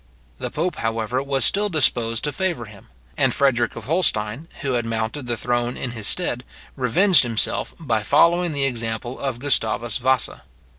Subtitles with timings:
[0.39, 4.83] The pope, however, was still disposed to favour him; and Frederic of Holstein, who had
[4.83, 6.43] mounted the throne in his stead,
[6.75, 10.41] revenged himself, by following the example of Gustavus Vasa.